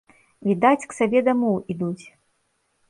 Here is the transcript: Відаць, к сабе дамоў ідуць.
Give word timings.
Відаць, 0.51 0.87
к 0.93 0.97
сабе 1.01 1.23
дамоў 1.29 1.63
ідуць. 1.77 2.05